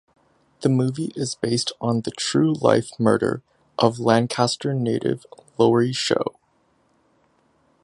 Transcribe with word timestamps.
The 0.61 0.69
movie 0.69 1.13
is 1.15 1.35
based 1.35 1.73
on 1.79 2.01
the 2.01 2.09
true-life 2.09 2.89
murder 2.97 3.43
of 3.77 3.99
Lancaster 3.99 4.73
native 4.73 5.27
Laurie 5.59 5.93
Show. 5.93 6.39